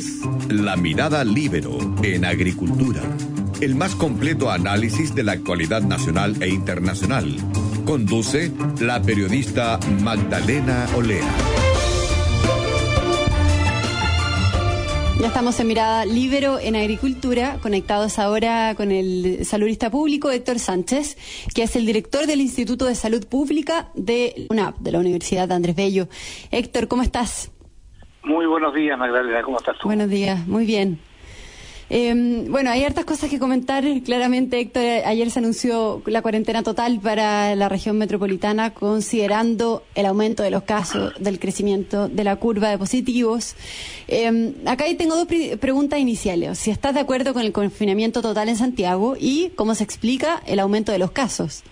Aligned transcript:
es 0.00 0.20
La 0.48 0.76
Mirada 0.76 1.24
Libero 1.24 1.78
en 2.02 2.24
Agricultura, 2.24 3.02
el 3.60 3.74
más 3.74 3.94
completo 3.94 4.50
análisis 4.50 5.14
de 5.14 5.22
la 5.22 5.32
actualidad 5.32 5.82
nacional 5.82 6.42
e 6.42 6.48
internacional. 6.48 7.36
Conduce 7.84 8.50
la 8.80 9.02
periodista 9.02 9.78
Magdalena 10.00 10.88
Olea. 10.96 11.28
Ya 15.20 15.26
estamos 15.26 15.60
en 15.60 15.66
Mirada 15.66 16.06
Libero 16.06 16.58
en 16.58 16.76
Agricultura, 16.76 17.58
conectados 17.60 18.18
ahora 18.18 18.74
con 18.74 18.92
el 18.92 19.44
saludista 19.44 19.90
público 19.90 20.30
Héctor 20.30 20.58
Sánchez, 20.58 21.18
que 21.54 21.64
es 21.64 21.76
el 21.76 21.84
director 21.84 22.26
del 22.26 22.40
Instituto 22.40 22.86
de 22.86 22.94
Salud 22.94 23.26
Pública 23.26 23.90
de 23.94 24.46
UNAP, 24.48 24.78
de 24.78 24.92
la 24.92 24.98
Universidad 24.98 25.46
de 25.46 25.54
Andrés 25.54 25.76
Bello. 25.76 26.08
Héctor, 26.50 26.88
¿cómo 26.88 27.02
estás? 27.02 27.50
Muy 28.22 28.46
buenos 28.46 28.74
días, 28.74 28.98
Magdalena, 28.98 29.42
¿cómo 29.42 29.58
estás 29.58 29.78
tú? 29.78 29.88
Buenos 29.88 30.10
días, 30.10 30.46
muy 30.46 30.66
bien. 30.66 30.98
Eh, 31.92 32.44
bueno, 32.48 32.70
hay 32.70 32.84
hartas 32.84 33.04
cosas 33.04 33.28
que 33.30 33.40
comentar. 33.40 33.82
Claramente, 34.04 34.60
Héctor, 34.60 34.82
ayer 35.04 35.28
se 35.30 35.40
anunció 35.40 36.02
la 36.06 36.22
cuarentena 36.22 36.62
total 36.62 37.00
para 37.00 37.56
la 37.56 37.68
región 37.68 37.98
metropolitana, 37.98 38.72
considerando 38.72 39.82
el 39.96 40.06
aumento 40.06 40.44
de 40.44 40.52
los 40.52 40.62
casos, 40.62 41.12
del 41.18 41.40
crecimiento 41.40 42.08
de 42.08 42.22
la 42.22 42.36
curva 42.36 42.68
de 42.68 42.78
positivos. 42.78 43.56
Eh, 44.06 44.54
acá 44.66 44.84
tengo 44.96 45.16
dos 45.16 45.26
preguntas 45.58 45.98
iniciales. 45.98 46.58
Si 46.60 46.70
estás 46.70 46.94
de 46.94 47.00
acuerdo 47.00 47.32
con 47.34 47.42
el 47.42 47.50
confinamiento 47.50 48.22
total 48.22 48.48
en 48.48 48.56
Santiago 48.56 49.16
y 49.18 49.50
cómo 49.56 49.74
se 49.74 49.82
explica 49.82 50.40
el 50.46 50.60
aumento 50.60 50.92
de 50.92 50.98
los 50.98 51.10
casos. 51.10 51.64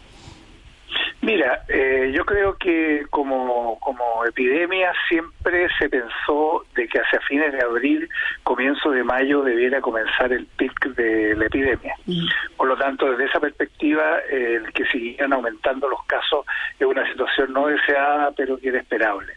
Mira, 1.20 1.64
eh, 1.68 2.12
yo 2.14 2.24
creo 2.24 2.56
que 2.56 3.04
como, 3.10 3.78
como 3.80 4.24
epidemia 4.24 4.92
siempre 5.08 5.68
se 5.76 5.88
pensó 5.88 6.64
de 6.76 6.86
que 6.86 7.00
hacia 7.00 7.20
fines 7.20 7.52
de 7.52 7.60
abril, 7.60 8.08
comienzo 8.44 8.90
de 8.90 9.02
mayo, 9.02 9.42
debiera 9.42 9.80
comenzar 9.80 10.32
el 10.32 10.46
pic 10.46 10.72
de 10.94 11.34
la 11.34 11.46
epidemia. 11.46 11.94
Mm. 12.06 12.26
Por 12.56 12.68
lo 12.68 12.76
tanto, 12.76 13.10
desde 13.10 13.24
esa 13.24 13.40
perspectiva, 13.40 14.18
el 14.30 14.72
que 14.72 14.84
siguieran 14.86 15.32
aumentando 15.32 15.88
los 15.88 16.04
casos 16.06 16.46
es 16.78 16.86
una 16.86 17.06
situación 17.10 17.52
no 17.52 17.66
deseada, 17.66 18.30
pero 18.36 18.56
que 18.56 18.68
era 18.68 18.78
esperable 18.78 19.34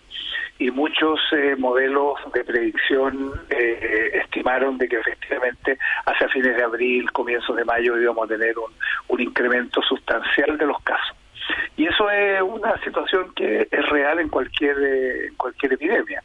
y 0.61 0.69
muchos 0.69 1.19
eh, 1.31 1.55
modelos 1.57 2.19
de 2.35 2.43
predicción 2.43 3.31
eh, 3.49 4.11
estimaron 4.23 4.77
de 4.77 4.87
que 4.87 4.99
efectivamente 4.99 5.79
hacia 6.05 6.29
fines 6.29 6.55
de 6.55 6.63
abril, 6.63 7.11
comienzos 7.11 7.55
de 7.55 7.65
mayo 7.65 7.99
íbamos 7.99 8.25
a 8.25 8.27
tener 8.27 8.55
un, 8.59 8.71
un 9.07 9.21
incremento 9.21 9.81
sustancial 9.81 10.59
de 10.59 10.67
los 10.67 10.79
casos. 10.83 11.17
Y 11.77 11.87
eso 11.87 12.09
es 12.09 12.41
una 12.41 12.77
situación 12.83 13.33
que 13.35 13.67
es 13.69 13.89
real 13.89 14.19
en 14.19 14.29
cualquier, 14.29 14.77
eh, 14.79 15.27
en 15.27 15.35
cualquier 15.35 15.73
epidemia. 15.73 16.23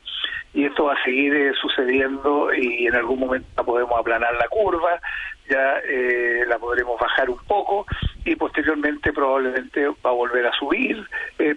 Y 0.52 0.64
esto 0.64 0.84
va 0.84 0.94
a 0.94 1.04
seguir 1.04 1.34
eh, 1.34 1.52
sucediendo 1.60 2.52
y 2.54 2.86
en 2.86 2.94
algún 2.94 3.20
momento 3.20 3.64
podemos 3.64 3.98
aplanar 3.98 4.34
la 4.34 4.48
curva, 4.48 5.00
ya 5.48 5.78
eh, 5.84 6.44
la 6.46 6.58
podremos 6.58 6.98
bajar 6.98 7.30
un 7.30 7.38
poco 7.46 7.86
y 8.24 8.34
posteriormente 8.36 9.12
probablemente 9.12 9.86
va 9.86 10.10
a 10.10 10.12
volver 10.12 10.46
a 10.46 10.52
subir, 10.52 11.06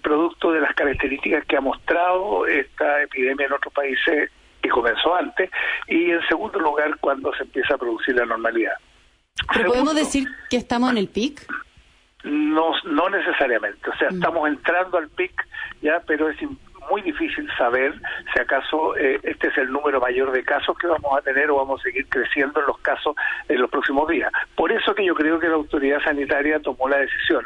producto 0.03 0.51
de 0.51 0.61
las 0.61 0.73
características 0.75 1.45
que 1.45 1.57
ha 1.57 1.61
mostrado 1.61 2.45
esta 2.45 3.01
epidemia 3.01 3.47
en 3.47 3.53
otros 3.53 3.73
países 3.73 4.29
que 4.61 4.69
comenzó 4.69 5.15
antes 5.15 5.49
y 5.87 6.11
en 6.11 6.21
segundo 6.27 6.59
lugar 6.59 6.97
cuando 6.99 7.33
se 7.33 7.43
empieza 7.43 7.75
a 7.75 7.77
producir 7.77 8.15
la 8.15 8.25
normalidad. 8.25 8.73
podemos 9.65 9.95
decir 9.95 10.27
que 10.49 10.57
estamos 10.57 10.91
en 10.91 10.97
el 10.97 11.07
pic? 11.07 11.47
No, 12.23 12.73
no 12.83 13.09
necesariamente. 13.09 13.89
O 13.89 13.95
sea, 13.95 14.09
mm. 14.09 14.15
estamos 14.15 14.49
entrando 14.49 14.97
al 14.97 15.09
pic 15.09 15.31
ya, 15.81 16.01
pero 16.05 16.29
es 16.29 16.37
muy 16.89 17.01
difícil 17.01 17.49
saber 17.57 17.93
si 18.33 18.39
acaso 18.39 18.95
eh, 18.97 19.19
este 19.23 19.47
es 19.47 19.57
el 19.57 19.71
número 19.71 19.99
mayor 19.99 20.31
de 20.31 20.43
casos 20.43 20.77
que 20.77 20.87
vamos 20.87 21.17
a 21.17 21.21
tener 21.21 21.49
o 21.51 21.57
vamos 21.57 21.79
a 21.79 21.83
seguir 21.83 22.07
creciendo 22.09 22.59
en 22.59 22.67
los 22.67 22.79
casos 22.79 23.15
en 23.47 23.61
los 23.61 23.69
próximos 23.69 24.07
días. 24.09 24.31
Por 24.55 24.71
eso 24.71 24.93
que 24.95 25.05
yo 25.05 25.13
creo 25.15 25.39
que 25.39 25.47
la 25.47 25.55
autoridad 25.55 26.01
sanitaria 26.01 26.59
tomó 26.59 26.89
la 26.89 26.97
decisión, 26.97 27.45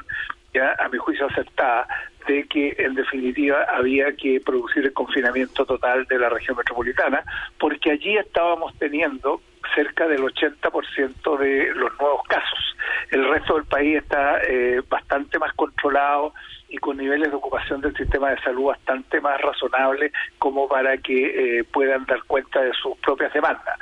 ya 0.54 0.76
a 0.80 0.88
mi 0.90 0.98
juicio 0.98 1.28
acertada, 1.28 1.88
de 2.28 2.48
que 2.48 2.76
en 2.80 2.96
definitiva 2.96 3.66
había 3.70 4.16
que 4.16 4.40
producir 4.40 4.86
el 4.86 4.94
confinamiento 4.94 5.66
total 5.66 6.06
de 6.06 6.18
la 6.18 6.30
región 6.30 6.56
metropolitana, 6.56 7.22
porque 7.60 7.92
allí 7.92 8.18
estábamos 8.18 8.74
teniendo 8.80 9.42
cerca 9.76 10.08
del 10.08 10.22
80% 10.22 11.38
de 11.38 11.74
los 11.74 12.00
nuevos 12.00 12.22
casos. 12.28 12.73
El 13.14 13.30
resto 13.30 13.54
del 13.54 13.66
país 13.66 13.98
está 13.98 14.40
eh, 14.42 14.82
bastante 14.90 15.38
más 15.38 15.54
controlado 15.54 16.34
y 16.68 16.80
con 16.80 16.98
niveles 16.98 17.30
de 17.30 17.36
ocupación 17.36 17.80
del 17.80 17.96
sistema 17.96 18.32
de 18.32 18.42
salud 18.42 18.66
bastante 18.70 19.22
más 19.22 19.40
razonables 19.40 20.12
como 20.40 20.68
para 20.68 20.98
que 20.98 21.60
eh, 21.60 21.64
puedan 21.64 22.04
dar 22.06 22.24
cuenta 22.24 22.62
de 22.62 22.74
sus 22.74 22.98
propias 22.98 23.32
demandas. 23.32 23.78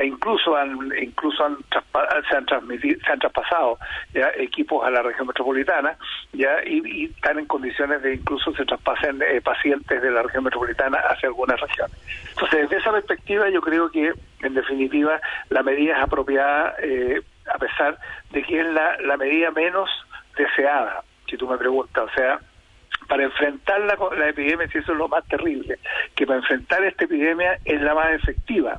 E 0.00 0.06
incluso 0.06 0.54
han, 0.56 0.78
incluso 1.02 1.44
han 1.44 1.56
se 2.30 2.36
han 2.36 2.46
transmitido, 2.46 3.00
se 3.04 3.10
han 3.10 3.18
traspasado 3.18 3.76
ya 4.14 4.30
equipos 4.36 4.86
a 4.86 4.90
la 4.90 5.02
región 5.02 5.26
metropolitana 5.26 5.96
ya 6.32 6.62
y, 6.64 7.06
están 7.06 7.40
en 7.40 7.46
condiciones 7.46 8.00
de 8.02 8.14
incluso 8.14 8.52
se 8.52 8.64
traspasen 8.64 9.20
eh, 9.20 9.40
pacientes 9.40 10.00
de 10.00 10.10
la 10.12 10.22
región 10.22 10.44
metropolitana 10.44 10.98
hacia 10.98 11.28
algunas 11.28 11.60
regiones. 11.60 11.96
Entonces, 12.30 12.60
desde 12.60 12.76
esa 12.76 12.92
perspectiva 12.92 13.50
yo 13.50 13.60
creo 13.60 13.90
que 13.90 14.12
en 14.42 14.54
definitiva 14.54 15.20
la 15.48 15.64
medida 15.64 15.96
es 15.96 16.02
apropiada 16.04 16.76
eh, 16.80 17.20
a 17.52 17.58
pesar 17.58 17.98
de 18.30 18.42
que 18.42 18.60
es 18.60 18.66
la, 18.66 18.96
la 19.02 19.16
medida 19.16 19.50
menos 19.50 19.90
deseada 20.36 21.02
si 21.28 21.36
tú 21.36 21.48
me 21.48 21.58
preguntas, 21.58 22.04
o 22.04 22.14
sea, 22.14 22.40
para 23.08 23.24
enfrentar 23.24 23.80
la, 23.80 23.96
la 24.16 24.28
epidemia, 24.28 24.68
si 24.68 24.78
eso 24.78 24.92
es 24.92 24.98
lo 24.98 25.08
más 25.08 25.26
terrible, 25.26 25.78
que 26.14 26.26
para 26.26 26.38
enfrentar 26.38 26.84
esta 26.84 27.04
epidemia 27.04 27.58
es 27.64 27.80
la 27.80 27.94
más 27.94 28.12
efectiva 28.12 28.78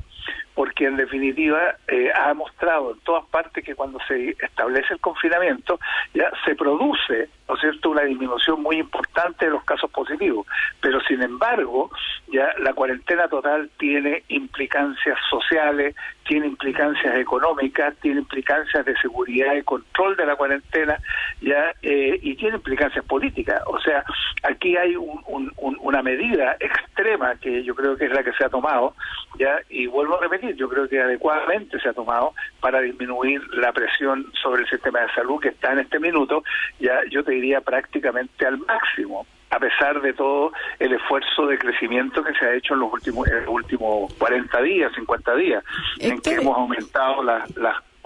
porque 0.54 0.86
en 0.86 0.96
definitiva 0.96 1.76
eh, 1.86 2.10
ha 2.14 2.34
mostrado 2.34 2.92
en 2.92 3.00
todas 3.00 3.24
partes 3.26 3.64
que 3.64 3.74
cuando 3.74 3.98
se 4.08 4.30
establece 4.30 4.94
el 4.94 5.00
confinamiento 5.00 5.78
ya 6.14 6.30
se 6.44 6.54
produce, 6.56 7.28
¿no 7.48 7.56
cierto?, 7.56 7.90
una 7.90 8.02
disminución 8.02 8.62
muy 8.62 8.76
importante 8.78 9.46
de 9.46 9.52
los 9.52 9.64
casos 9.64 9.90
positivos, 9.90 10.46
pero 10.80 11.00
sin 11.02 11.22
embargo 11.22 11.90
ya 12.32 12.52
la 12.58 12.72
cuarentena 12.72 13.28
total 13.28 13.70
tiene 13.78 14.24
implicancias 14.28 15.18
sociales, 15.30 15.94
tiene 16.26 16.46
implicancias 16.46 17.16
económicas, 17.16 17.94
tiene 18.02 18.20
implicancias 18.20 18.84
de 18.84 18.94
seguridad 18.98 19.54
y 19.54 19.62
control 19.62 20.16
de 20.16 20.26
la 20.26 20.36
cuarentena, 20.36 20.98
ya 21.40 21.72
eh, 21.82 22.18
y 22.20 22.34
tiene 22.34 22.56
implicancias 22.56 23.04
políticas. 23.04 23.62
O 23.66 23.80
sea, 23.80 24.04
aquí 24.42 24.76
hay 24.76 24.94
una 24.96 26.02
medida 26.02 26.56
extrema 26.60 27.36
que 27.36 27.64
yo 27.64 27.74
creo 27.74 27.96
que 27.96 28.06
es 28.06 28.12
la 28.12 28.22
que 28.22 28.32
se 28.32 28.44
ha 28.44 28.48
tomado, 28.48 28.94
ya 29.38 29.60
y 29.68 29.86
vuelvo 29.86 30.16
a 30.16 30.20
repetir 30.20 30.56
yo 30.56 30.68
creo 30.68 30.88
que 30.88 31.00
adecuadamente 31.00 31.78
se 31.80 31.88
ha 31.88 31.92
tomado 31.92 32.34
para 32.60 32.80
disminuir 32.80 33.42
la 33.54 33.72
presión 33.72 34.30
sobre 34.42 34.62
el 34.62 34.68
sistema 34.68 35.00
de 35.00 35.12
salud 35.14 35.40
que 35.40 35.48
está 35.48 35.72
en 35.72 35.80
este 35.80 35.98
minuto, 35.98 36.42
ya 36.78 37.00
yo 37.10 37.22
te 37.24 37.32
diría 37.32 37.60
prácticamente 37.60 38.46
al 38.46 38.58
máximo 38.58 39.26
a 39.50 39.58
pesar 39.58 40.00
de 40.02 40.12
todo 40.12 40.52
el 40.78 40.92
esfuerzo 40.92 41.46
de 41.46 41.58
crecimiento 41.58 42.22
que 42.22 42.34
se 42.34 42.44
ha 42.44 42.54
hecho 42.54 42.74
en 42.74 42.80
los 42.80 42.92
últimos, 42.92 43.26
últimos 43.46 44.12
40 44.14 44.62
días, 44.62 44.92
50 44.94 45.34
días, 45.36 45.64
en 46.00 46.20
que 46.20 46.32
hemos 46.32 46.56
aumentado 46.56 47.22
las 47.22 47.50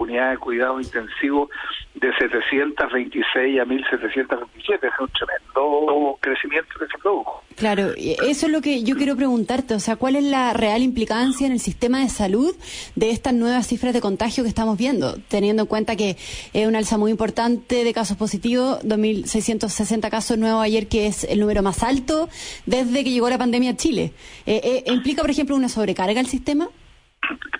unidades 0.03 0.33
de 0.33 0.37
cuidado 0.37 0.79
intensivo 0.79 1.49
de 1.95 2.11
726 2.19 3.59
a 3.59 3.65
1727. 3.65 4.87
Es 4.87 4.93
un 4.99 5.09
tremendo 5.09 6.17
crecimiento 6.19 6.69
que 6.79 6.85
se 6.85 6.97
produjo. 7.01 7.43
Claro, 7.55 7.91
eso 7.95 8.45
es 8.47 8.51
lo 8.51 8.61
que 8.61 8.83
yo 8.83 8.95
quiero 8.95 9.15
preguntarte. 9.15 9.75
O 9.75 9.79
sea, 9.79 9.95
¿cuál 9.95 10.15
es 10.15 10.23
la 10.23 10.53
real 10.53 10.81
implicancia 10.81 11.45
en 11.45 11.53
el 11.53 11.59
sistema 11.59 11.99
de 11.99 12.09
salud 12.09 12.55
de 12.95 13.11
estas 13.11 13.33
nuevas 13.33 13.67
cifras 13.67 13.93
de 13.93 14.01
contagio 14.01 14.43
que 14.43 14.49
estamos 14.49 14.77
viendo? 14.77 15.15
Teniendo 15.27 15.63
en 15.63 15.67
cuenta 15.67 15.95
que 15.95 16.17
es 16.53 16.67
un 16.67 16.75
alza 16.75 16.97
muy 16.97 17.11
importante 17.11 17.83
de 17.83 17.93
casos 17.93 18.17
positivos, 18.17 18.81
2.660 18.83 20.09
casos 20.09 20.37
nuevos 20.37 20.63
ayer, 20.63 20.87
que 20.87 21.07
es 21.07 21.23
el 21.25 21.39
número 21.39 21.61
más 21.61 21.83
alto 21.83 22.27
desde 22.65 23.03
que 23.03 23.11
llegó 23.11 23.29
la 23.29 23.37
pandemia 23.37 23.71
a 23.71 23.75
Chile. 23.77 24.13
Eh, 24.45 24.83
eh, 24.85 24.91
¿Implica, 24.91 25.21
por 25.21 25.31
ejemplo, 25.31 25.55
una 25.55 25.69
sobrecarga 25.69 26.19
al 26.19 26.27
sistema? 26.27 26.69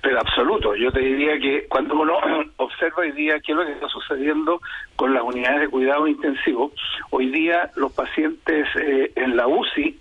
Pero 0.02 0.20
absoluto, 0.20 0.76
yo 0.76 0.92
te 0.92 1.00
diría 1.00 1.40
que 1.40 1.66
cuando 1.68 1.96
uno 1.96 2.18
observa 2.58 3.02
hoy 3.02 3.12
día 3.12 3.40
qué 3.40 3.52
es 3.52 3.58
lo 3.58 3.66
que 3.66 3.74
está 3.74 3.88
sucediendo 3.88 4.62
con 4.96 5.14
las 5.14 5.24
unidades 5.24 5.62
de 5.62 5.68
cuidado 5.70 6.08
intensivo, 6.08 6.72
hoy 7.10 7.30
día 7.30 7.70
los 7.76 7.92
pacientes 7.94 8.68
eh, 8.76 9.12
en 9.16 9.36
la 9.36 9.48
UCI 9.48 9.98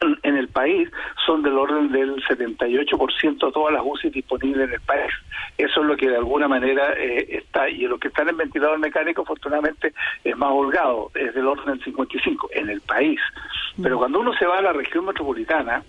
en 0.22 0.36
el 0.36 0.48
país 0.48 0.88
son 1.26 1.42
del 1.42 1.58
orden 1.58 1.92
del 1.92 2.16
78% 2.24 3.46
de 3.46 3.52
todas 3.52 3.72
las 3.72 3.82
UCI 3.84 4.10
disponibles 4.10 4.68
en 4.68 4.74
el 4.74 4.80
país. 4.80 5.12
Eso 5.58 5.80
es 5.82 5.86
lo 5.86 5.96
que 5.96 6.08
de 6.08 6.16
alguna 6.16 6.48
manera 6.48 6.94
eh, 6.96 7.26
está, 7.36 7.68
y 7.68 7.82
lo 7.82 7.98
que 7.98 8.08
está 8.08 8.22
en 8.22 8.36
ventilador 8.36 8.78
mecánico, 8.78 9.22
afortunadamente, 9.22 9.92
es 10.24 10.36
más 10.36 10.50
holgado, 10.52 11.10
es 11.14 11.34
del 11.34 11.46
orden 11.46 11.78
del 11.78 11.94
55% 11.94 12.48
en 12.52 12.70
el 12.70 12.80
país. 12.80 13.20
Pero 13.80 13.96
mm. 13.96 13.98
cuando 13.98 14.20
uno 14.20 14.32
se 14.34 14.46
va 14.46 14.58
a 14.58 14.62
la 14.62 14.72
región 14.72 15.04
metropolitana, 15.04 15.82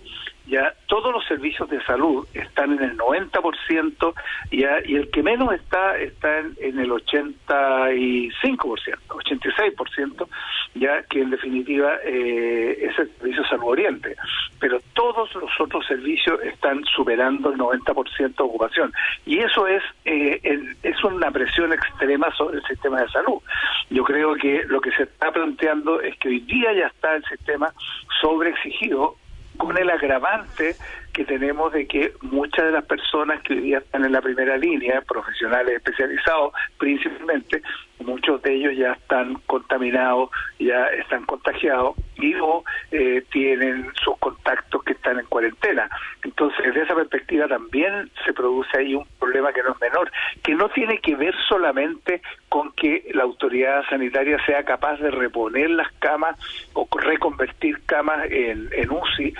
ya 0.46 0.74
todos 0.86 1.12
los 1.12 1.24
servicios 1.26 1.68
de 1.70 1.82
salud 1.84 2.26
están 2.34 2.72
en 2.72 2.82
el 2.82 2.98
90%, 2.98 4.14
ya, 4.50 4.78
y 4.84 4.96
el 4.96 5.10
que 5.10 5.22
menos 5.22 5.52
está 5.52 5.96
está 5.98 6.38
en, 6.38 6.56
en 6.60 6.78
el 6.78 6.90
85%, 6.90 7.88
86%, 9.08 10.28
ya 10.74 11.02
que 11.04 11.20
en 11.20 11.30
definitiva 11.30 11.96
eh, 12.04 12.78
es 12.80 12.98
el 12.98 13.10
servicio 13.18 13.44
salud 13.44 13.68
oriente. 13.68 14.16
Pero 14.58 14.80
todos 14.94 15.34
los 15.34 15.50
otros 15.60 15.86
servicios 15.86 16.40
están 16.42 16.84
superando 16.84 17.50
el 17.50 17.58
90% 17.58 18.36
de 18.36 18.42
ocupación. 18.42 18.92
Y 19.26 19.38
eso 19.38 19.66
es, 19.66 19.82
eh, 20.04 20.40
es 20.82 21.04
una 21.04 21.30
presión 21.30 21.72
extrema 21.72 22.30
sobre 22.36 22.58
el 22.58 22.64
sistema 22.64 23.00
de 23.00 23.08
salud. 23.08 23.40
Yo 23.90 24.04
creo 24.04 24.34
que 24.34 24.64
lo 24.66 24.80
que 24.80 24.90
se 24.92 25.04
está 25.04 25.30
planteando 25.32 26.00
es 26.00 26.16
que 26.18 26.28
hoy 26.28 26.40
día 26.40 26.72
ya 26.72 26.86
está 26.86 27.16
el 27.16 27.24
sistema 27.24 27.72
sobreexigido 28.20 29.16
con 29.58 29.76
el 29.78 29.90
agravante 29.90 30.76
que 31.12 31.24
tenemos 31.24 31.72
de 31.72 31.86
que 31.86 32.12
muchas 32.22 32.66
de 32.66 32.72
las 32.72 32.84
personas 32.84 33.42
que 33.42 33.54
hoy 33.54 33.60
día 33.60 33.78
están 33.78 34.04
en 34.04 34.12
la 34.12 34.22
primera 34.22 34.56
línea, 34.56 35.02
profesionales 35.02 35.76
especializados 35.76 36.52
principalmente, 36.78 37.62
muchos 38.02 38.42
de 38.42 38.54
ellos 38.54 38.76
ya 38.76 38.92
están 38.92 39.34
contaminados, 39.46 40.30
ya 40.58 40.86
están 40.86 41.24
contagiados 41.24 41.96
y 42.16 42.34
o 42.34 42.64
eh, 42.90 43.24
tienen 43.30 43.90
sus 44.02 44.16
contactos 44.18 44.82
que 44.84 44.92
están 44.92 45.18
en 45.18 45.26
cuarentena. 45.26 45.88
Entonces, 46.24 46.64
desde 46.66 46.82
esa 46.82 46.94
perspectiva 46.94 47.48
también 47.48 48.10
se 48.24 48.32
produce 48.32 48.78
ahí 48.78 48.94
un 48.94 49.06
problema 49.18 49.52
que 49.52 49.62
no 49.62 49.72
es 49.72 49.80
menor, 49.80 50.10
que 50.42 50.54
no 50.54 50.68
tiene 50.70 50.98
que 50.98 51.16
ver 51.16 51.34
solamente 51.48 52.22
con 52.48 52.72
que 52.72 53.10
la 53.14 53.22
autoridad 53.22 53.82
sanitaria 53.88 54.38
sea 54.44 54.62
capaz 54.64 54.98
de 54.98 55.10
reponer 55.10 55.70
las 55.70 55.90
camas 55.98 56.36
o 56.74 56.86
reconvertir 56.98 57.80
camas 57.86 58.26
en, 58.30 58.68
en 58.72 58.90
UCI 58.90 59.34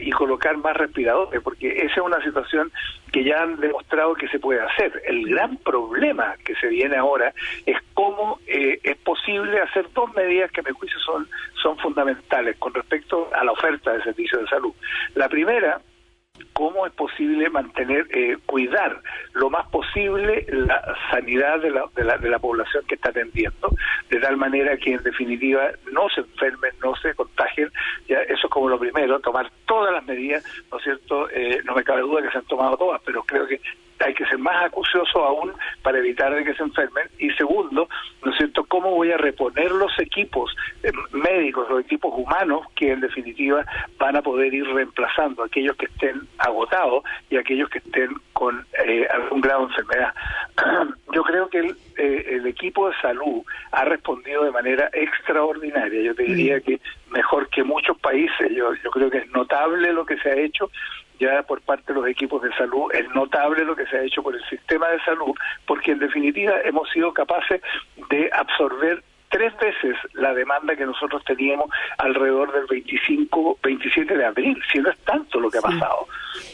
y 0.00 0.10
colocar 0.10 0.56
más 0.56 0.76
respiradores, 0.76 1.13
porque 1.42 1.68
esa 1.68 1.94
es 1.94 1.98
una 1.98 2.22
situación 2.22 2.70
que 3.12 3.24
ya 3.24 3.42
han 3.42 3.60
demostrado 3.60 4.14
que 4.14 4.28
se 4.28 4.38
puede 4.38 4.60
hacer. 4.60 5.02
El 5.06 5.28
gran 5.28 5.56
problema 5.58 6.34
que 6.44 6.54
se 6.56 6.68
viene 6.68 6.96
ahora 6.96 7.32
es 7.66 7.76
cómo 7.94 8.40
eh, 8.46 8.80
es 8.82 8.96
posible 8.98 9.60
hacer 9.60 9.86
dos 9.94 10.12
medidas 10.14 10.50
que 10.50 10.60
a 10.60 10.64
mi 10.64 10.72
juicio 10.72 10.98
son, 11.00 11.28
son 11.62 11.78
fundamentales 11.78 12.56
con 12.58 12.74
respecto 12.74 13.28
a 13.34 13.44
la 13.44 13.52
oferta 13.52 13.92
de 13.92 14.02
servicios 14.02 14.42
de 14.42 14.48
salud. 14.48 14.74
La 15.14 15.28
primera 15.28 15.80
cómo 16.54 16.86
es 16.86 16.92
posible 16.92 17.50
mantener, 17.50 18.06
eh, 18.10 18.38
cuidar 18.46 19.00
lo 19.34 19.50
más 19.50 19.68
posible 19.68 20.46
la 20.48 20.96
sanidad 21.10 21.60
de 21.60 21.70
la, 21.70 21.84
de, 21.94 22.04
la, 22.04 22.16
de 22.16 22.28
la 22.30 22.38
población 22.38 22.84
que 22.86 22.94
está 22.94 23.10
atendiendo, 23.10 23.70
de 24.08 24.20
tal 24.20 24.36
manera 24.36 24.76
que 24.76 24.94
en 24.94 25.02
definitiva 25.02 25.70
no 25.92 26.08
se 26.08 26.20
enfermen, 26.20 26.72
no 26.82 26.94
se 26.96 27.14
contagien, 27.14 27.70
ya 28.08 28.20
eso 28.22 28.46
es 28.46 28.50
como 28.50 28.68
lo 28.68 28.78
primero, 28.78 29.20
tomar 29.20 29.50
todas 29.66 29.92
las 29.92 30.04
medidas, 30.06 30.44
¿no 30.70 30.78
es 30.78 30.84
cierto? 30.84 31.28
Eh, 31.30 31.60
no 31.64 31.74
me 31.74 31.84
cabe 31.84 32.02
duda 32.02 32.22
que 32.22 32.30
se 32.30 32.38
han 32.38 32.46
tomado 32.46 32.76
todas, 32.76 33.02
pero 33.04 33.22
creo 33.24 33.46
que 33.46 33.60
hay 34.04 34.14
que 34.14 34.26
ser 34.26 34.38
más 34.38 34.66
acucioso 34.66 35.24
aún 35.24 35.52
para 35.82 35.98
evitar 35.98 36.34
de 36.34 36.44
que 36.44 36.54
se 36.54 36.62
enfermen. 36.62 37.08
Y 37.18 37.30
segundo, 37.30 37.88
¿no 38.22 38.30
es 38.30 38.36
cierto?, 38.36 38.64
cómo 38.64 38.90
voy 38.90 39.12
a 39.12 39.16
reponer 39.16 39.70
los 39.70 39.98
equipos 39.98 40.54
eh, 40.82 40.92
médicos, 41.12 41.68
los 41.68 41.80
equipos 41.80 42.12
humanos 42.16 42.66
que 42.76 42.92
en 42.92 43.00
definitiva 43.00 43.64
van 43.98 44.16
a 44.16 44.22
poder 44.22 44.52
ir 44.52 44.66
reemplazando 44.66 45.42
aquellos 45.42 45.76
que 45.76 45.86
estén 45.86 46.22
agotados 46.38 47.04
y 47.30 47.36
aquellos 47.36 47.68
que 47.70 47.78
estén 47.78 48.10
con 48.32 48.66
eh, 48.84 49.06
algún 49.12 49.40
grado 49.40 49.66
de 49.66 49.72
enfermedad. 49.72 50.14
Yo 51.12 51.22
creo 51.22 51.48
que 51.48 51.58
el, 51.58 51.76
eh, 51.96 52.26
el 52.30 52.46
equipo 52.46 52.88
de 52.88 52.96
salud 53.00 53.42
ha 53.72 53.84
respondido 53.84 54.44
de 54.44 54.50
manera 54.50 54.90
extraordinaria. 54.92 56.02
Yo 56.02 56.14
te 56.14 56.24
diría 56.24 56.60
que 56.60 56.80
mejor 57.10 57.48
que 57.48 57.62
muchos 57.62 57.96
países. 57.98 58.50
Yo, 58.50 58.74
yo 58.82 58.90
creo 58.90 59.10
que 59.10 59.18
es 59.18 59.30
notable 59.30 59.92
lo 59.92 60.04
que 60.04 60.18
se 60.18 60.30
ha 60.30 60.36
hecho 60.36 60.70
ya 61.18 61.42
por 61.42 61.60
parte 61.62 61.92
de 61.92 62.00
los 62.00 62.08
equipos 62.08 62.42
de 62.42 62.52
salud. 62.54 62.92
Es 62.92 63.08
notable 63.14 63.64
lo 63.64 63.76
que 63.76 63.86
se 63.86 63.96
ha 63.96 64.02
hecho 64.02 64.22
por 64.22 64.34
el 64.34 64.44
sistema 64.48 64.88
de 64.88 65.00
salud, 65.00 65.34
porque 65.66 65.92
en 65.92 65.98
definitiva 65.98 66.54
hemos 66.64 66.88
sido 66.90 67.12
capaces 67.12 67.60
de 68.10 68.30
absorber 68.32 69.02
tres 69.34 69.52
veces 69.56 69.96
la 70.12 70.32
demanda 70.32 70.76
que 70.76 70.86
nosotros 70.86 71.20
teníamos 71.24 71.68
alrededor 71.98 72.52
del 72.52 72.66
25, 72.66 73.58
27 73.64 74.16
de 74.16 74.24
abril, 74.24 74.56
si 74.72 74.78
no 74.78 74.90
es 74.90 74.98
tanto 74.98 75.40
lo 75.40 75.50
que 75.50 75.58
ha 75.58 75.60
pasado. 75.60 76.06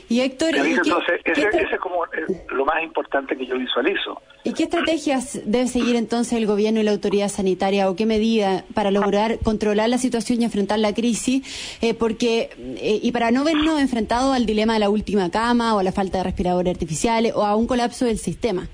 Y 0.09 0.23
Héctor, 0.23 0.57
entonces, 0.57 1.21
ese, 1.25 1.47
es 1.71 1.79
como 1.79 2.05
lo 2.49 2.65
más 2.65 2.83
importante 2.83 3.37
que 3.37 3.45
yo 3.45 3.59
visualizo. 3.59 4.23
¿Y 4.45 4.55
qué 4.55 4.63
estrategias 4.63 5.41
debe 5.45 5.67
seguir 5.67 5.95
entonces 5.95 6.39
el 6.39 6.47
gobierno 6.47 6.81
y 6.81 6.83
la 6.83 6.93
autoridad 6.93 7.29
sanitaria 7.29 7.91
o 7.91 7.97
qué 7.97 8.07
medida 8.07 8.65
para 8.73 8.91
lograr 8.91 9.39
controlar 9.41 9.91
la 9.91 9.99
situación 9.99 10.41
y 10.41 10.45
enfrentar 10.45 10.79
la 10.79 10.95
crisis? 10.95 11.77
Eh, 11.83 11.93
porque 11.93 12.49
eh, 12.81 12.99
y 13.03 13.13
para 13.13 13.31
no 13.31 13.45
vernos 13.45 13.79
enfrentados 13.79 14.35
al 14.35 14.47
dilema 14.47 14.73
de 14.73 14.81
la 14.81 14.89
última 14.89 15.31
cama 15.31 15.75
o 15.75 15.81
a 15.81 15.83
la 15.83 15.93
falta 15.93 16.19
de 16.19 16.25
respiradores 16.25 16.73
artificiales 16.73 17.35
o 17.35 17.45
a 17.45 17.57
un 17.57 17.67
colapso 17.67 18.07
del 18.07 18.19
sistema. 18.19 18.69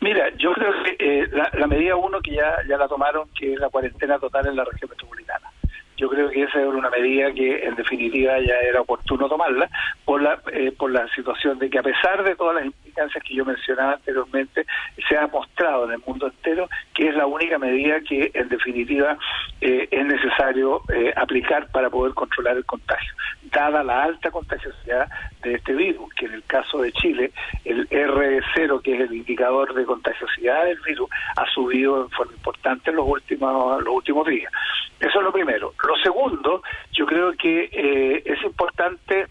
Mira, 0.00 0.30
yo 0.36 0.52
creo 0.52 0.72
que 0.84 0.96
eh, 0.98 1.28
la, 1.32 1.66
medida 1.66 1.96
uno 1.96 2.20
que 2.20 2.32
ya, 2.32 2.56
ya 2.68 2.76
la 2.76 2.86
tomaron, 2.86 3.28
que 3.38 3.54
es 3.54 3.58
la 3.58 3.68
cuarentena 3.68 4.18
total 4.18 4.46
en 4.46 4.56
la 4.56 4.64
región 4.64 4.90
metropolitana. 4.90 5.50
Yo 5.96 6.08
creo 6.08 6.30
que 6.30 6.44
esa 6.44 6.60
era 6.60 6.68
una 6.68 6.90
medida 6.90 7.32
que 7.32 7.64
en 7.64 7.74
definitiva 7.74 8.38
ya 8.38 8.54
era 8.60 8.80
oportuno 8.82 9.28
tomarla 9.28 9.68
por 10.04 10.22
la, 10.22 10.40
eh, 10.52 10.70
por 10.70 10.92
la 10.92 11.08
situación 11.08 11.58
de 11.58 11.68
que 11.68 11.80
a 11.80 11.82
pesar 11.82 12.22
de 12.22 12.36
todas 12.36 12.54
las 12.54 12.72
implicancias 12.88 13.22
que 13.24 13.34
yo 13.34 13.44
mencionaba 13.44 13.94
anteriormente, 13.94 14.66
se 15.08 15.16
ha 15.16 15.26
mostrado 15.26 15.86
en 15.86 15.92
el 15.92 16.02
mundo 16.06 16.26
entero 16.26 16.68
que 16.94 17.08
es 17.08 17.14
la 17.14 17.26
única 17.26 17.58
medida 17.58 18.00
que 18.00 18.30
en 18.34 18.48
definitiva 18.48 19.16
eh, 19.60 19.88
es 19.90 20.06
necesario 20.06 20.82
aplicar 21.16 21.70
para 21.70 21.90
poder 21.90 22.14
controlar 22.14 22.56
el 22.56 22.64
contagio 22.64 23.12
dada 23.50 23.82
la 23.82 24.04
alta 24.04 24.30
contagiosidad 24.30 25.08
de 25.42 25.54
este 25.54 25.74
virus, 25.74 26.12
que 26.14 26.26
en 26.26 26.34
el 26.34 26.44
caso 26.44 26.78
de 26.78 26.92
Chile, 26.92 27.32
el 27.64 27.88
R0, 27.88 28.82
que 28.82 28.94
es 28.94 29.00
el 29.00 29.14
indicador 29.14 29.74
de 29.74 29.84
contagiosidad 29.84 30.64
del 30.64 30.80
virus, 30.80 31.08
ha 31.36 31.46
subido 31.46 32.02
en 32.02 32.10
forma 32.10 32.32
importante 32.32 32.90
en 32.90 32.96
los 32.96 33.06
últimos, 33.06 33.82
los 33.82 33.94
últimos 33.94 34.26
días. 34.26 34.52
Eso 35.00 35.18
es 35.18 35.24
lo 35.24 35.32
primero. 35.32 35.72
Lo 35.86 35.96
segundo, 36.02 36.62
yo 36.92 37.06
creo 37.06 37.32
que 37.32 37.68
eh, 37.72 38.22
es 38.24 38.42
importante 38.42 39.26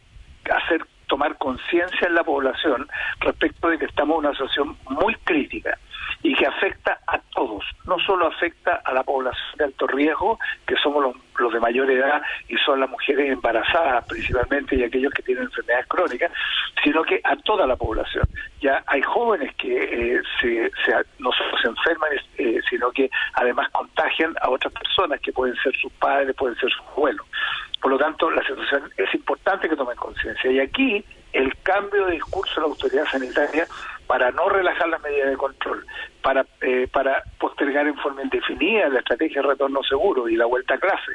hacer 0.49 0.85
tomar 1.07 1.37
conciencia 1.37 2.07
en 2.07 2.15
la 2.15 2.23
población 2.23 2.87
respecto 3.19 3.69
de 3.69 3.77
que 3.77 3.85
estamos 3.85 4.15
en 4.15 4.25
una 4.25 4.31
situación 4.31 4.77
muy 4.89 5.15
crítica 5.23 5.77
y 6.23 6.33
que 6.33 6.45
afecta 6.45 6.99
a 7.07 7.19
todos, 7.33 7.63
no 7.85 7.99
solo 7.99 8.27
afecta 8.27 8.81
a 8.83 8.93
la 8.93 9.03
población 9.03 9.57
de 9.57 9.65
alto 9.65 9.87
riesgo, 9.87 10.39
que 10.65 10.75
somos 10.75 11.15
los, 11.37 11.53
de 11.53 11.59
mayor 11.59 11.89
edad 11.91 12.21
y 12.47 12.57
son 12.57 12.79
las 12.79 12.89
mujeres 12.89 13.31
embarazadas 13.31 14.05
principalmente 14.05 14.75
y 14.75 14.83
aquellos 14.83 15.13
que 15.13 15.21
tienen 15.21 15.45
enfermedades 15.45 15.87
crónicas, 15.87 16.31
sino 16.83 17.03
que 17.03 17.19
a 17.23 17.35
toda 17.37 17.65
la 17.65 17.75
población. 17.75 18.27
Ya 18.61 18.83
hay 18.87 19.01
jóvenes 19.01 19.53
que 19.55 20.17
eh, 20.17 20.21
se, 20.41 20.71
no 21.19 21.31
solo 21.31 21.57
se 21.61 21.67
enferman, 21.67 22.09
eh, 22.37 22.59
sino 22.69 22.91
que 22.91 23.09
además 23.33 23.69
contagian 23.71 24.33
a 24.41 24.49
otras 24.49 24.73
personas 24.73 25.19
que 25.21 25.31
pueden 25.31 25.55
ser 25.57 25.75
sus 25.77 25.91
padres, 25.93 26.35
pueden 26.35 26.57
ser 26.57 26.69
sus 26.69 26.85
abuelos. 26.87 27.25
Por 27.81 27.91
lo 27.91 27.97
tanto, 27.97 28.29
la 28.31 28.41
situación 28.41 28.89
es 28.97 29.13
importante 29.13 29.69
que 29.69 29.75
tomen 29.75 29.95
conciencia. 29.95 30.51
Y 30.51 30.59
aquí 30.59 31.05
el 31.33 31.55
cambio 31.57 32.05
de 32.05 32.13
discurso 32.13 32.55
de 32.55 32.61
la 32.61 32.67
autoridad 32.67 33.05
sanitaria 33.05 33.67
para 34.07 34.31
no 34.31 34.49
relajar 34.49 34.87
las 34.87 35.01
medidas 35.01 35.29
de 35.29 35.37
control, 35.37 35.85
para, 36.21 36.45
eh, 36.61 36.87
para 36.91 37.21
postergar 37.39 37.85
en 37.87 37.95
forma 37.97 38.23
indefinida 38.23 38.89
la 38.89 38.99
estrategia 38.99 39.41
de 39.41 39.49
retorno 39.49 39.83
seguro 39.83 40.29
y 40.29 40.35
la 40.35 40.45
vuelta 40.45 40.75
a 40.75 40.79
clase, 40.79 41.11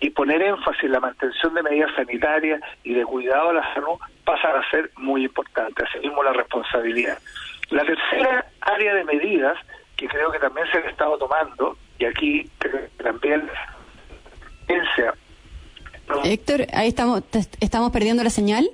y 0.00 0.10
poner 0.10 0.42
énfasis 0.42 0.84
en 0.84 0.92
la 0.92 1.00
mantención 1.00 1.54
de 1.54 1.62
medidas 1.62 1.90
sanitarias 1.94 2.60
y 2.84 2.94
de 2.94 3.04
cuidado 3.04 3.50
a 3.50 3.54
la 3.54 3.74
salud 3.74 3.98
pasa 4.24 4.48
a 4.48 4.70
ser 4.70 4.90
muy 4.96 5.24
importante, 5.24 5.84
así 5.84 5.98
mismo 5.98 6.22
la 6.22 6.32
responsabilidad. 6.32 7.18
La 7.68 7.84
tercera 7.84 8.46
área 8.60 8.94
de 8.94 9.04
medidas 9.04 9.56
que 9.96 10.08
creo 10.08 10.32
que 10.32 10.38
también 10.38 10.66
se 10.72 10.78
ha 10.78 10.90
estado 10.90 11.18
tomando, 11.18 11.76
y 11.98 12.06
aquí 12.06 12.50
también 12.96 13.48
Héctor, 16.24 16.66
ahí 16.72 16.88
estamos, 16.88 17.22
estamos 17.60 17.90
perdiendo 17.92 18.22
la 18.24 18.30
señal. 18.30 18.68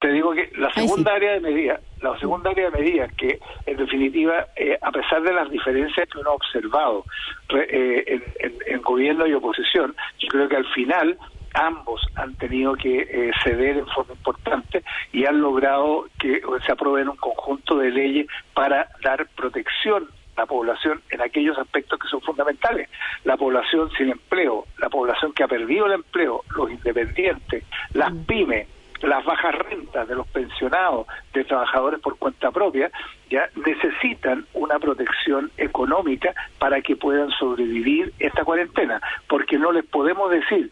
Te 0.00 0.10
digo 0.12 0.32
que 0.32 0.50
la 0.56 0.72
segunda 0.72 1.12
área 1.12 1.32
de 1.32 1.40
medidas, 1.40 1.78
la 2.00 2.18
segunda 2.18 2.48
área 2.50 2.70
de 2.70 2.78
medidas 2.80 3.12
que 3.18 3.38
en 3.66 3.76
definitiva, 3.76 4.46
eh, 4.56 4.78
a 4.80 4.90
pesar 4.90 5.20
de 5.20 5.30
las 5.30 5.50
diferencias 5.50 6.08
que 6.08 6.18
uno 6.18 6.30
ha 6.30 6.34
observado 6.34 7.04
eh, 7.50 8.18
en, 8.66 8.80
gobierno 8.80 9.26
y 9.26 9.34
oposición, 9.34 9.94
yo 10.18 10.28
creo 10.28 10.48
que 10.48 10.56
al 10.56 10.64
final 10.72 11.18
ambos 11.52 12.00
han 12.14 12.34
tenido 12.36 12.76
que 12.76 13.00
eh, 13.02 13.30
ceder 13.44 13.76
en 13.76 13.86
forma 13.88 14.14
importante 14.14 14.82
y 15.12 15.26
han 15.26 15.38
logrado 15.38 16.06
que 16.18 16.40
se 16.64 16.72
aprueben 16.72 17.10
un 17.10 17.16
conjunto 17.16 17.76
de 17.76 17.90
leyes 17.90 18.26
para 18.54 18.88
dar 19.02 19.26
protección 19.36 20.08
la 20.34 20.46
población 20.46 21.02
en 21.10 21.20
aquellos 21.20 21.58
aspectos 21.58 21.98
que 21.98 22.08
son 22.08 22.22
fundamentales. 22.22 22.88
La 23.24 23.36
población 23.36 23.90
sin 23.98 24.08
empleo, 24.08 24.64
la 24.78 24.88
población 24.88 25.34
que 25.34 25.42
ha 25.42 25.48
perdido 25.48 25.84
el 25.84 25.92
empleo, 25.92 26.42
los 26.56 26.70
independientes, 26.70 27.64
las 27.92 28.10
mm. 28.10 28.24
pymes, 28.24 28.66
las 29.02 29.24
bajas 29.24 29.54
rentas 29.54 30.08
de 30.08 30.14
los 30.14 30.26
pensionados, 30.28 31.06
de 31.32 31.44
trabajadores 31.44 32.00
por 32.00 32.18
cuenta 32.18 32.50
propia, 32.50 32.90
ya 33.30 33.48
necesitan 33.64 34.46
una 34.54 34.78
protección 34.78 35.50
económica 35.56 36.34
para 36.58 36.80
que 36.80 36.96
puedan 36.96 37.30
sobrevivir 37.30 38.12
esta 38.18 38.44
cuarentena, 38.44 39.00
porque 39.28 39.58
no 39.58 39.72
les 39.72 39.84
podemos 39.84 40.30
decir 40.30 40.70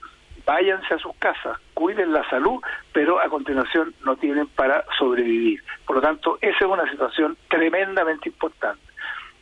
váyanse 0.49 0.95
a 0.95 0.99
sus 0.99 1.15
casas, 1.17 1.59
cuiden 1.75 2.11
la 2.11 2.27
salud, 2.31 2.59
pero 2.95 3.21
a 3.21 3.29
continuación 3.29 3.93
no 4.03 4.17
tienen 4.17 4.47
para 4.47 4.83
sobrevivir. 4.99 5.63
Por 5.85 5.97
lo 5.97 6.03
tanto, 6.03 6.39
esa 6.41 6.57
es 6.65 6.71
una 6.71 6.91
situación 6.91 7.37
tremendamente 7.51 8.31
importante. 8.31 8.81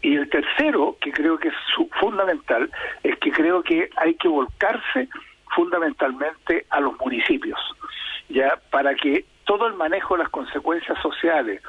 Y 0.03 0.17
el 0.17 0.29
tercero, 0.29 0.97
que 1.01 1.13
creo 1.13 1.39
que 1.39 1.49
es 1.49 1.55
fundamental, 2.01 2.69
es 3.05 3.17
que 3.21 3.31
creo 3.31 3.63
que 3.63 3.89
hay 3.97 4.15
que 4.15 4.27
volcarse 4.27 5.09
fundamentalmente 5.55 6.67
a 6.71 6.81
los 6.81 6.99
municipios, 6.99 7.59
ya 8.29 8.59
para 8.71 8.95
que 8.95 9.25
todo 9.45 9.67
el 9.67 9.75
manejo 9.75 10.17
de 10.17 10.25
las 10.25 10.31
consecuencias 10.31 10.99
sociales 11.01 11.63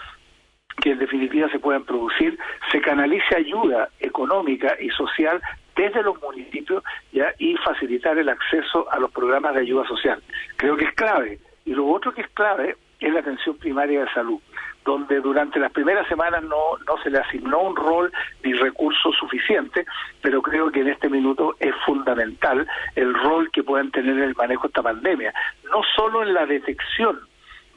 que 0.82 0.92
en 0.92 1.00
definitiva 1.00 1.50
se 1.50 1.60
puedan 1.60 1.84
producir, 1.86 2.38
se 2.72 2.82
canalice 2.82 3.36
ayuda 3.36 3.90
económica 4.00 4.76
y 4.80 4.90
social 4.90 5.42
desde 5.76 6.04
los 6.04 6.22
municipios 6.22 6.84
ya 7.12 7.34
y 7.40 7.56
facilitar 7.58 8.18
el 8.18 8.30
acceso 8.30 8.92
a 8.92 9.00
los 9.00 9.12
programas 9.12 9.56
de 9.56 9.62
ayuda 9.62 9.88
social. 9.88 10.22
Creo 10.56 10.76
que 10.76 10.86
es 10.86 10.94
clave. 10.94 11.40
Y 11.66 11.74
lo 11.74 11.88
otro 11.88 12.14
que 12.14 12.22
es 12.22 12.30
clave 12.30 12.76
es 13.00 13.14
la 13.14 13.20
atención 13.20 13.58
primaria 13.58 14.02
de 14.02 14.14
salud, 14.14 14.40
donde 14.88 15.20
durante 15.20 15.60
las 15.60 15.74
primeras 15.74 16.08
semanas 16.08 16.42
no, 16.44 16.78
no 16.88 16.98
se 17.04 17.10
le 17.10 17.20
asignó 17.20 17.60
un 17.60 17.76
rol 17.76 18.10
ni 18.42 18.54
recursos 18.54 19.14
suficiente, 19.20 19.86
pero 20.22 20.42
creo 20.42 20.72
que 20.72 20.80
en 20.80 20.88
este 20.88 21.10
minuto 21.10 21.58
es 21.60 21.76
fundamental 21.86 22.66
el 22.96 23.14
rol 23.14 23.52
que 23.52 23.64
puedan 23.64 23.92
tener 23.92 24.16
en 24.16 24.24
el 24.24 24.36
manejo 24.36 24.64
de 24.64 24.68
esta 24.70 24.82
pandemia, 24.82 25.34
no 25.66 25.82
solo 25.94 26.24
en 26.24 26.34
la 26.34 26.46
detección 26.46 27.20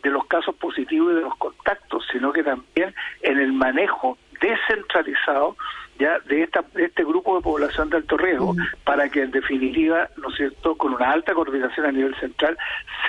de 0.04 0.10
los 0.10 0.24
casos 0.26 0.54
positivos 0.54 1.12
y 1.12 1.16
de 1.16 1.22
los 1.22 1.36
contactos, 1.36 2.06
sino 2.12 2.32
que 2.32 2.44
también 2.44 2.94
en 3.22 3.40
el 3.40 3.52
manejo 3.54 4.16
descentralizado 4.40 5.56
ya 5.98 6.20
de, 6.20 6.44
esta, 6.44 6.62
de 6.74 6.84
este 6.84 7.02
grupo 7.02 7.36
de 7.36 7.42
población 7.42 7.90
de 7.90 7.96
alto 7.96 8.16
riesgo, 8.18 8.54
para 8.84 9.08
que 9.08 9.22
en 9.22 9.32
definitiva, 9.32 10.08
¿no 10.16 10.28
es 10.28 10.36
cierto?, 10.36 10.76
con 10.76 10.94
una 10.94 11.10
alta 11.10 11.34
coordinación 11.34 11.86
a 11.86 11.92
nivel 11.92 12.14
central 12.20 12.56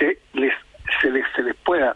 se 0.00 0.18
les 0.32 0.52
se 1.00 1.10
les, 1.10 1.24
se 1.34 1.42
les 1.42 1.54
pueda 1.56 1.94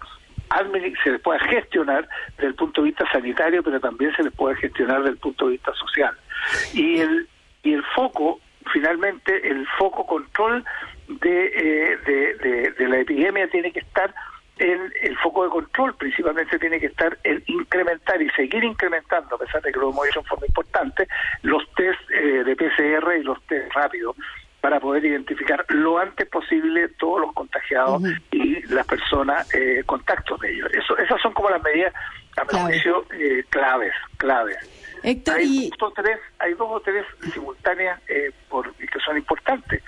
se 1.03 1.11
les 1.11 1.21
pueda 1.21 1.39
gestionar 1.41 2.09
desde 2.37 2.49
el 2.49 2.55
punto 2.55 2.83
de 2.83 2.89
vista 2.89 3.11
sanitario, 3.11 3.63
pero 3.63 3.81
también 3.81 4.15
se 4.15 4.23
les 4.23 4.33
pueda 4.33 4.57
gestionar 4.57 4.99
desde 4.99 5.11
el 5.11 5.19
punto 5.19 5.47
de 5.47 5.53
vista 5.53 5.73
social. 5.75 6.17
Y 6.73 7.01
el 7.01 7.29
y 7.63 7.73
el 7.73 7.83
foco 7.95 8.41
finalmente 8.73 9.49
el 9.49 9.67
foco 9.79 10.07
control 10.07 10.65
de, 11.09 11.47
eh, 11.47 11.97
de, 12.07 12.71
de 12.71 12.89
la 12.89 12.99
epidemia 12.99 13.49
tiene 13.49 13.73
que 13.73 13.81
estar 13.81 14.13
el, 14.59 14.93
el 15.03 15.17
foco 15.19 15.45
de 15.45 15.51
control 15.51 15.95
principalmente 15.97 16.59
tiene 16.59 16.81
que 16.81 16.87
estar 16.87 17.19
en 17.25 17.43
incrementar 17.47 18.21
y 18.23 18.31
seguir 18.31 18.65
incrementando, 18.65 19.37
a 19.37 19.39
pesar 19.39 19.61
de 19.63 19.73
que 19.73 19.79
lo 19.79 19.91
hemos 19.91 20.09
hecho 20.09 20.21
en 20.21 20.27
forma 20.27 20.47
importante, 20.47 21.07
los 21.43 21.63
test 21.75 22.01
eh, 22.11 22.43
de 22.45 22.57
PCR 22.57 23.17
y 23.21 23.23
los 23.23 23.43
test 23.47 23.73
rápidos 23.75 24.17
para 24.61 24.81
poder 24.81 25.05
identificar 25.05 25.65
lo 25.69 25.99
antes 25.99 26.29
posible 26.29 26.89
todos 26.99 27.21
los 27.21 27.33
contagiados 27.33 28.03
y 28.33 28.63
las 28.67 28.87
personas 28.87 29.53
eh, 29.55 29.83
contactos 29.87 30.41
de 30.41 30.53
ellos. 30.53 30.69
Eso, 30.73 30.97
esas 30.99 31.21
son 31.21 31.33
como 31.33 31.51
las 31.51 31.63
medidas, 31.63 31.93
a 32.37 32.45
mi 32.45 32.59
juicio, 32.65 33.05
eh, 33.13 33.45
claves, 33.49 33.93
claves. 34.17 34.57
hay, 35.03 35.71
dos 35.79 35.91
o 35.91 35.93
tres, 35.93 36.19
hay 36.39 36.55
dos 36.55 36.69
o 36.69 36.81
tres 36.81 37.05
simultáneas 37.33 38.01
eh, 38.09 38.33
por, 38.49 38.75
que 38.75 38.99
son 39.05 39.17
importantes. 39.17 39.83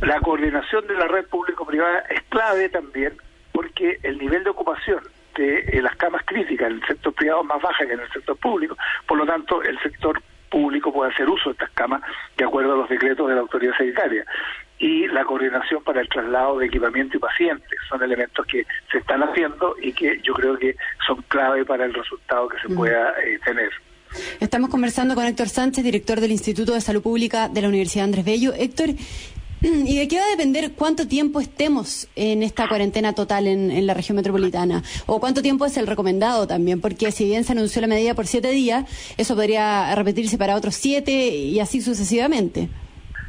La 0.00 0.20
coordinación 0.20 0.86
de 0.86 0.94
la 0.94 1.08
red 1.08 1.26
público-privada 1.26 2.00
es 2.10 2.22
clave 2.28 2.68
también 2.68 3.14
porque 3.52 3.98
el 4.02 4.18
nivel 4.18 4.44
de 4.44 4.50
ocupación 4.50 5.00
de 5.36 5.60
eh, 5.60 5.82
las 5.82 5.96
camas 5.96 6.22
críticas 6.24 6.68
en 6.68 6.76
el 6.76 6.86
sector 6.86 7.12
privado 7.14 7.42
es 7.42 7.46
más 7.46 7.62
baja 7.62 7.86
que 7.86 7.92
en 7.92 8.00
el 8.00 8.12
sector 8.12 8.36
público, 8.36 8.76
por 9.06 9.18
lo 9.18 9.26
tanto 9.26 9.62
el 9.62 9.78
sector 9.80 10.20
público 10.50 10.92
puede 10.92 11.12
hacer 11.12 11.28
uso 11.28 11.50
de 11.50 11.52
estas 11.52 11.70
camas 11.70 12.02
de 12.36 12.44
acuerdo 12.44 12.74
a 12.74 12.76
los 12.76 12.88
decretos 12.88 13.28
de 13.28 13.34
la 13.34 13.40
autoridad 13.40 13.76
sanitaria 13.76 14.24
y 14.80 15.06
la 15.08 15.24
coordinación 15.24 15.84
para 15.84 16.00
el 16.00 16.08
traslado 16.08 16.58
de 16.58 16.66
equipamiento 16.66 17.16
y 17.16 17.20
pacientes 17.20 17.78
son 17.88 18.02
elementos 18.02 18.44
que 18.46 18.66
se 18.90 18.98
están 18.98 19.22
haciendo 19.22 19.76
y 19.80 19.92
que 19.92 20.20
yo 20.22 20.32
creo 20.32 20.56
que 20.56 20.74
son 21.06 21.22
clave 21.28 21.64
para 21.64 21.84
el 21.84 21.94
resultado 21.94 22.48
que 22.48 22.58
se 22.60 22.68
mm. 22.68 22.76
pueda 22.76 23.10
eh, 23.22 23.38
tener. 23.44 23.70
Estamos 24.40 24.70
conversando 24.70 25.14
con 25.14 25.24
Héctor 25.24 25.48
Sánchez, 25.48 25.84
director 25.84 26.18
del 26.18 26.32
Instituto 26.32 26.74
de 26.74 26.80
Salud 26.80 27.02
Pública 27.02 27.48
de 27.48 27.62
la 27.62 27.68
Universidad 27.68 28.06
Andrés 28.06 28.24
Bello. 28.24 28.52
Héctor, 28.56 28.88
¿Y 29.62 29.98
de 29.98 30.08
qué 30.08 30.18
va 30.18 30.24
a 30.24 30.30
depender 30.30 30.72
cuánto 30.74 31.06
tiempo 31.06 31.38
estemos 31.38 32.08
en 32.16 32.42
esta 32.42 32.66
cuarentena 32.66 33.14
total 33.14 33.46
en, 33.46 33.86
la 33.86 33.92
región 33.92 34.16
metropolitana? 34.16 34.82
¿O 35.06 35.20
cuánto 35.20 35.42
tiempo 35.42 35.66
es 35.66 35.76
el 35.76 35.86
recomendado 35.86 36.46
también? 36.46 36.80
Porque 36.80 37.10
si 37.12 37.26
bien 37.26 37.44
se 37.44 37.52
anunció 37.52 37.82
la 37.82 37.88
medida 37.88 38.14
por 38.14 38.26
siete 38.26 38.48
días, 38.50 38.84
eso 39.18 39.34
podría 39.34 39.94
repetirse 39.94 40.38
para 40.38 40.56
otros 40.56 40.74
siete 40.74 41.12
y 41.12 41.60
así 41.60 41.82
sucesivamente. 41.82 42.68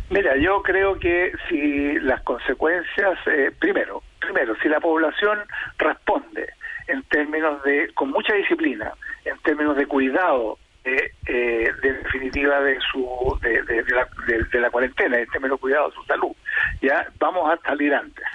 Mira, 0.10 0.38
yo 0.38 0.62
creo 0.62 0.98
que 1.00 1.34
si 1.50 2.00
las 2.00 2.22
consecuencias, 2.22 3.18
eh, 3.28 3.52
primero, 3.60 4.02
primero, 4.20 4.56
si 4.62 4.70
la 4.70 4.80
población 4.80 5.40
responde 5.78 6.48
en 6.88 7.04
términos 7.04 7.62
de, 7.64 7.92
con 7.94 8.10
mucha 8.10 8.34
disciplina, 8.36 8.94
en 9.26 9.38
términos 9.40 9.76
de 9.76 9.86
cuidado 9.86 10.58
de, 10.84 11.12
eh, 11.28 11.72
de 11.82 11.94
definitiva 11.94 12.60
de 12.62 12.78
su 12.92 13.38
de, 13.42 13.62
de, 13.64 13.84
la, 13.94 14.08
de, 14.52 14.60
la 14.60 14.70
cuarentena, 14.70 15.20
este 15.20 15.40
menos 15.40 15.60
cuidado 15.60 15.90
de 15.90 15.96
su 15.96 16.04
salud. 16.04 16.32
Ya 16.82 17.08
vamos 17.20 17.52
a 17.52 17.58
salir 17.68 17.94
antes. 17.94 18.26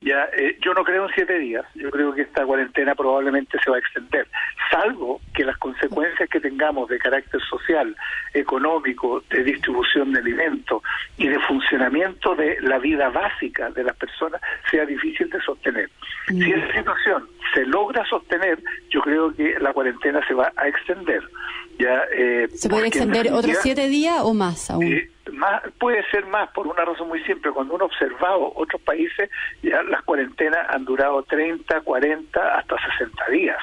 Ya, 0.00 0.28
eh, 0.36 0.58
yo 0.60 0.74
no 0.74 0.84
creo 0.84 1.06
en 1.06 1.14
siete 1.14 1.38
días, 1.38 1.64
yo 1.74 1.90
creo 1.90 2.12
que 2.12 2.22
esta 2.22 2.44
cuarentena 2.44 2.94
probablemente 2.94 3.58
se 3.64 3.70
va 3.70 3.76
a 3.76 3.78
extender, 3.78 4.28
salvo 4.70 5.22
que 5.34 5.42
las 5.42 5.56
consecuencias 5.56 6.28
que 6.28 6.38
tengamos 6.38 6.90
de 6.90 6.98
carácter 6.98 7.40
social, 7.40 7.96
económico, 8.34 9.22
de 9.30 9.42
distribución 9.42 10.12
de 10.12 10.20
alimentos 10.20 10.82
y 11.16 11.28
de 11.28 11.38
funcionamiento 11.40 12.34
de 12.34 12.60
la 12.60 12.78
vida 12.78 13.08
básica 13.08 13.70
de 13.70 13.84
las 13.84 13.96
personas 13.96 14.40
sea 14.70 14.84
difícil 14.84 15.30
de 15.30 15.40
sostener. 15.40 15.88
Si 16.28 16.34
mm. 16.34 16.42
esa 16.42 16.72
situación 16.74 17.28
se 17.54 17.64
logra 17.64 18.04
sostener, 18.04 18.58
yo 18.90 19.00
creo 19.00 19.34
que 19.34 19.58
la 19.60 19.72
cuarentena 19.72 20.20
se 20.26 20.34
va 20.34 20.52
a 20.56 20.68
extender. 20.68 21.22
Ya, 21.78 22.04
eh, 22.16 22.48
¿Se 22.54 22.68
puede 22.68 22.88
extender 22.88 23.32
otros 23.32 23.58
siete 23.62 23.88
días 23.88 24.20
o 24.22 24.32
más 24.32 24.70
aún? 24.70 24.84
Eh, 24.84 25.10
más, 25.32 25.62
puede 25.78 26.02
ser 26.10 26.24
más 26.26 26.50
por 26.52 26.66
una 26.66 26.84
razón 26.84 27.08
muy 27.08 27.22
simple. 27.24 27.52
Cuando 27.52 27.74
uno 27.74 27.84
ha 27.84 27.86
observado 27.88 28.52
otros 28.54 28.80
países, 28.82 29.30
ya 29.62 29.82
las 29.82 30.02
cuarentenas 30.02 30.66
han 30.70 30.84
durado 30.84 31.22
30, 31.22 31.80
40, 31.82 32.58
hasta 32.58 32.76
60 32.98 33.30
días. 33.30 33.58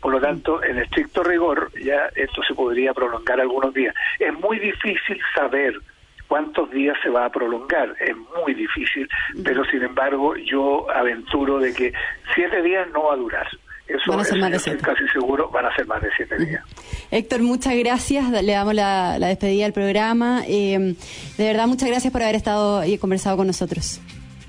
Por 0.00 0.12
lo 0.12 0.20
tanto, 0.20 0.62
en 0.62 0.78
estricto 0.78 1.22
rigor, 1.22 1.70
ya 1.82 2.10
esto 2.14 2.42
se 2.42 2.54
podría 2.54 2.92
prolongar 2.92 3.40
algunos 3.40 3.72
días. 3.72 3.94
Es 4.18 4.34
muy 4.34 4.58
difícil 4.58 5.18
saber 5.34 5.80
cuántos 6.28 6.70
días 6.70 6.96
se 7.02 7.08
va 7.08 7.24
a 7.24 7.30
prolongar. 7.30 7.96
Es 8.00 8.14
muy 8.16 8.52
difícil, 8.52 9.08
pero 9.42 9.64
sin 9.64 9.82
embargo 9.82 10.36
yo 10.36 10.90
aventuro 10.90 11.58
de 11.58 11.72
que 11.72 11.92
siete 12.34 12.60
días 12.62 12.86
no 12.92 13.04
va 13.04 13.14
a 13.14 13.16
durar. 13.16 13.48
Eso 13.86 14.10
van 14.10 14.20
a 14.20 14.24
ser 14.24 14.38
más 14.38 14.50
de 14.50 14.58
siete. 14.58 14.82
casi 14.82 15.06
seguro 15.08 15.50
van 15.50 15.66
a 15.66 15.74
ser 15.76 15.86
más 15.86 16.00
de 16.00 16.08
siete 16.16 16.38
días. 16.38 16.64
Héctor, 17.10 17.42
muchas 17.42 17.76
gracias. 17.76 18.30
Le 18.30 18.52
damos 18.52 18.74
la, 18.74 19.18
despedida 19.18 19.66
al 19.66 19.72
programa. 19.72 20.42
Eh, 20.46 20.94
de 21.36 21.44
verdad, 21.44 21.66
muchas 21.66 21.88
gracias 21.88 22.12
por 22.12 22.22
haber 22.22 22.34
estado 22.34 22.84
y 22.84 22.98
conversado 22.98 23.36
con 23.36 23.46
nosotros. 23.46 24.00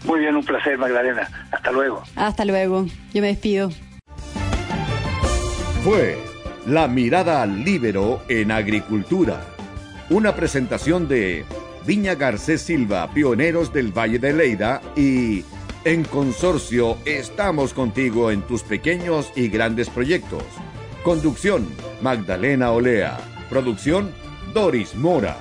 Muy 0.06 0.20
bien, 0.20 0.36
un 0.36 0.46
placer, 0.46 0.78
Magdalena. 0.78 1.30
Hasta 1.52 1.72
luego. 1.72 2.04
Hasta 2.16 2.46
luego. 2.46 2.86
Yo 3.14 3.22
me 3.22 3.28
despido. 3.28 3.72
Fue 5.84 6.18
La 6.66 6.88
Mirada 6.88 7.42
al 7.42 7.64
Libero 7.64 8.22
en 8.30 8.52
Agricultura. 8.52 9.42
Una 10.10 10.36
presentación 10.36 11.08
de 11.08 11.46
Viña 11.86 12.16
Garcés 12.16 12.62
Silva, 12.62 13.10
pioneros 13.14 13.74
del 13.74 13.92
Valle 13.92 14.20
de 14.20 14.34
Leida 14.34 14.82
y 14.96 15.44
en 15.86 16.04
Consorcio 16.04 16.98
estamos 17.06 17.74
contigo 17.74 18.32
en 18.32 18.42
tus 18.42 18.64
pequeños 18.64 19.32
y 19.36 19.50
grandes 19.50 19.88
proyectos. 19.88 20.44
Conducción, 21.04 21.68
Magdalena 22.02 22.72
Olea. 22.72 23.20
Producción, 23.52 24.12
Doris 24.52 24.96
Mora. 24.96 25.38